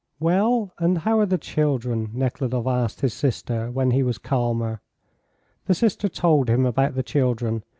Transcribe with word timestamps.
"Well, 0.19 0.73
and 0.79 0.97
how 0.97 1.19
are 1.19 1.27
the 1.27 1.37
children?" 1.37 2.09
Nekhludoff 2.15 2.65
asked 2.65 3.01
his 3.01 3.13
sister 3.13 3.69
when 3.69 3.91
he 3.91 4.01
was 4.01 4.17
calmer. 4.17 4.81
The 5.67 5.75
sister 5.75 6.09
told 6.09 6.49
him 6.49 6.65
about 6.65 6.95
the 6.95 7.03
children. 7.03 7.63